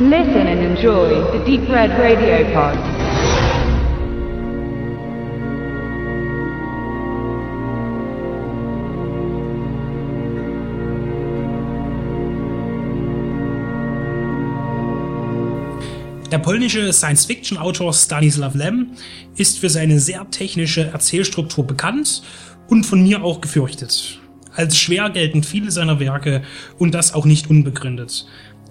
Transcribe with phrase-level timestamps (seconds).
[0.00, 2.78] Listen and enjoy the Deep Red Radio Pod.
[16.30, 18.92] Der polnische Science-Fiction-Autor Stanislaw Lem
[19.36, 22.22] ist für seine sehr technische Erzählstruktur bekannt
[22.68, 24.20] und von mir auch gefürchtet.
[24.58, 26.42] Als schwer gelten viele seiner Werke
[26.78, 28.26] und das auch nicht unbegründet.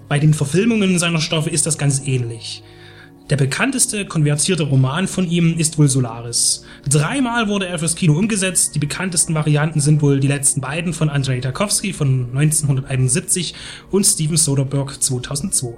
[0.10, 2.64] Bei den Verfilmungen seiner Stoffe ist das ganz ähnlich.
[3.30, 6.64] Der bekannteste konvertierte Roman von ihm ist wohl Solaris.
[6.88, 8.74] Dreimal wurde er fürs Kino umgesetzt.
[8.74, 13.54] Die bekanntesten Varianten sind wohl die letzten beiden von Andrei Tarkovsky von 1971
[13.92, 15.78] und Steven Soderbergh 2002.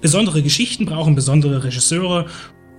[0.00, 2.26] Besondere Geschichten brauchen besondere Regisseure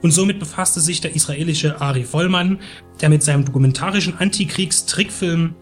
[0.02, 2.60] und somit befasste sich der israelische Ari Vollmann,
[3.02, 5.56] der mit seinem dokumentarischen Antikriegstrickfilm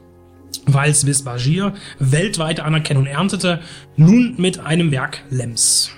[0.66, 3.62] Vals Bajir weltweite Anerkennung erntete,
[3.96, 5.92] nun mit einem Werk Lems.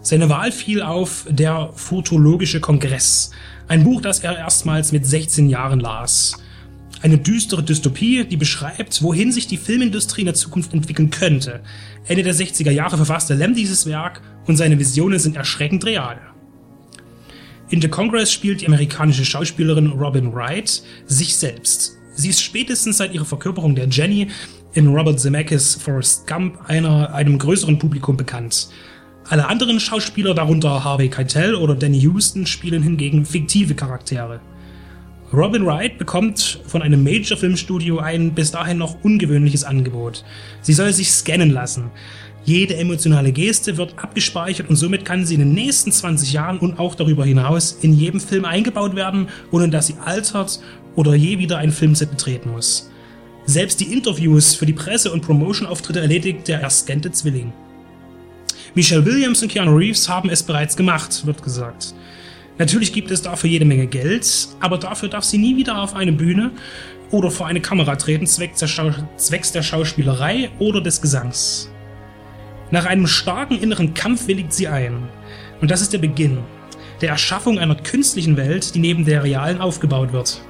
[0.00, 3.30] Seine Wahl fiel auf Der Photologische Kongress,
[3.66, 6.36] ein Buch, das er erstmals mit 16 Jahren las.
[7.00, 11.60] Eine düstere Dystopie, die beschreibt, wohin sich die Filmindustrie in der Zukunft entwickeln könnte.
[12.06, 16.18] Ende der 60er Jahre verfasste Lem dieses Werk und seine Visionen sind erschreckend real.
[17.68, 21.97] In The Congress spielt die amerikanische Schauspielerin Robin Wright sich selbst.
[22.18, 24.26] Sie ist spätestens seit ihrer Verkörperung der Jenny
[24.72, 28.70] in Robert Zemeckis Forrest Gump einer, einem größeren Publikum bekannt.
[29.28, 34.40] Alle anderen Schauspieler, darunter Harvey Keitel oder Danny Houston, spielen hingegen fiktive Charaktere.
[35.32, 40.24] Robin Wright bekommt von einem Major-Filmstudio ein bis dahin noch ungewöhnliches Angebot.
[40.60, 41.92] Sie soll sich scannen lassen.
[42.44, 46.80] Jede emotionale Geste wird abgespeichert und somit kann sie in den nächsten 20 Jahren und
[46.80, 50.58] auch darüber hinaus in jedem Film eingebaut werden, ohne dass sie altert
[50.98, 52.90] oder je wieder ein Filmset betreten muss.
[53.46, 57.52] Selbst die Interviews für die Presse- und Promotion-Auftritte erledigt der erscannte Zwilling.
[58.74, 61.94] Michelle Williams und Keanu Reeves haben es bereits gemacht, wird gesagt.
[62.58, 66.10] Natürlich gibt es dafür jede Menge Geld, aber dafür darf sie nie wieder auf eine
[66.10, 66.50] Bühne
[67.12, 68.68] oder vor eine Kamera treten, zwecks der,
[69.16, 71.70] zwecks der Schauspielerei oder des Gesangs.
[72.72, 75.08] Nach einem starken inneren Kampf willigt sie ein.
[75.60, 76.38] Und das ist der Beginn
[77.00, 80.42] der Erschaffung einer künstlichen Welt, die neben der realen aufgebaut wird.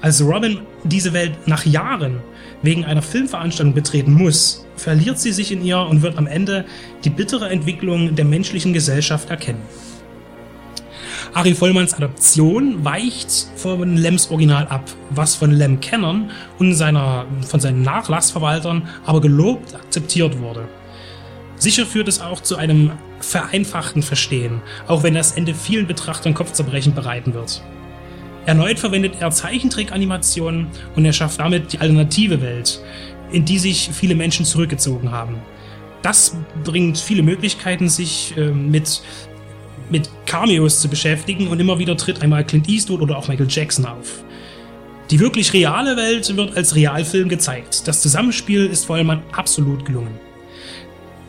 [0.00, 2.20] Als Robin diese Welt nach Jahren
[2.62, 6.64] wegen einer Filmveranstaltung betreten muss, verliert sie sich in ihr und wird am Ende
[7.04, 9.60] die bittere Entwicklung der menschlichen Gesellschaft erkennen.
[11.34, 17.82] Ari Vollmanns Adaption weicht von Lems Original ab, was von Lem-Kennern und seiner, von seinen
[17.82, 20.68] Nachlassverwaltern aber gelobt akzeptiert wurde.
[21.56, 26.94] Sicher führt es auch zu einem vereinfachten Verstehen, auch wenn das Ende vielen Betrachtern Kopfzerbrechen
[26.94, 27.62] bereiten wird.
[28.48, 32.80] Erneut verwendet er Zeichentrick-Animationen und er schafft damit die alternative Welt,
[33.30, 35.34] in die sich viele Menschen zurückgezogen haben.
[36.00, 39.02] Das bringt viele Möglichkeiten, sich äh, mit
[39.90, 43.84] mit Cameos zu beschäftigen und immer wieder tritt einmal Clint Eastwood oder auch Michael Jackson
[43.84, 44.24] auf.
[45.10, 47.86] Die wirklich reale Welt wird als Realfilm gezeigt.
[47.86, 50.18] Das Zusammenspiel ist vor allem absolut gelungen.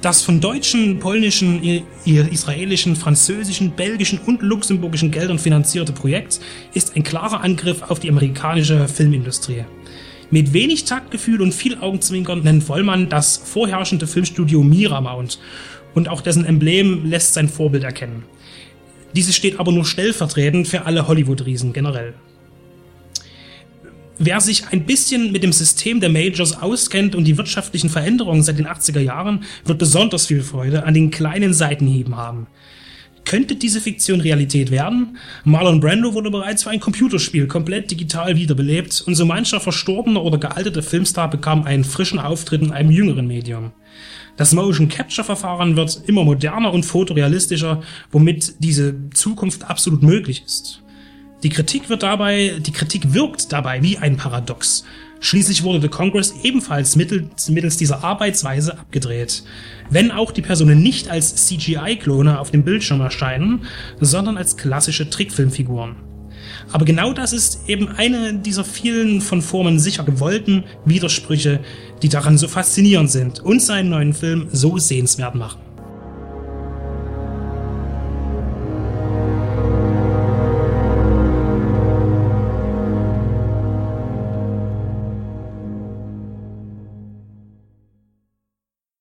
[0.01, 1.61] Das von deutschen, polnischen,
[2.05, 6.39] israelischen, französischen, belgischen und luxemburgischen Geldern finanzierte Projekt
[6.73, 9.65] ist ein klarer Angriff auf die amerikanische Filmindustrie.
[10.31, 15.37] Mit wenig Taktgefühl und viel Augenzwinkern nennt Vollmann das vorherrschende Filmstudio Miramount
[15.93, 18.23] und auch dessen Emblem lässt sein Vorbild erkennen.
[19.17, 22.13] Dieses steht aber nur stellvertretend für alle Hollywood-Riesen generell.
[24.21, 28.59] Wer sich ein bisschen mit dem System der Majors auskennt und die wirtschaftlichen Veränderungen seit
[28.59, 32.47] den 80er Jahren, wird besonders viel Freude an den kleinen Seitenhieben haben.
[33.23, 35.17] Könnte diese Fiktion Realität werden?
[35.45, 40.37] Marlon Brando wurde bereits für ein Computerspiel komplett digital wiederbelebt und so mancher verstorbener oder
[40.37, 43.71] gealterte Filmstar bekam einen frischen Auftritt in einem jüngeren Medium.
[44.35, 50.81] Das Motion Capture Verfahren wird immer moderner und fotorealistischer, womit diese Zukunft absolut möglich ist.
[51.41, 54.83] Die Kritik wird dabei, die Kritik wirkt dabei wie ein Paradox.
[55.21, 59.43] Schließlich wurde The Congress ebenfalls mittels, mittels dieser Arbeitsweise abgedreht.
[59.89, 63.65] Wenn auch die Personen nicht als CGI-Klone auf dem Bildschirm erscheinen,
[64.01, 65.95] sondern als klassische Trickfilmfiguren.
[66.73, 71.61] Aber genau das ist eben eine dieser vielen von Formen sicher gewollten Widersprüche,
[72.01, 75.61] die daran so faszinierend sind und seinen neuen Film so sehenswert machen.